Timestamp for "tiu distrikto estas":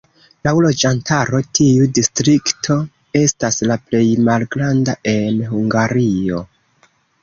1.59-3.63